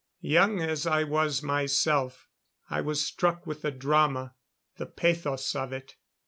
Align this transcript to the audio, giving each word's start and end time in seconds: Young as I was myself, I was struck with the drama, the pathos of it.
Young 0.23 0.59
as 0.61 0.87
I 0.87 1.03
was 1.03 1.43
myself, 1.43 2.27
I 2.71 2.81
was 2.81 3.05
struck 3.05 3.45
with 3.45 3.61
the 3.61 3.69
drama, 3.69 4.33
the 4.77 4.87
pathos 4.87 5.53
of 5.53 5.71
it. 5.71 5.95